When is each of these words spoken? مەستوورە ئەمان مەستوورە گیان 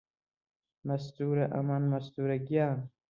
مەستوورە 0.87 1.45
ئەمان 1.53 1.83
مەستوورە 1.91 2.37
گیان 2.47 2.79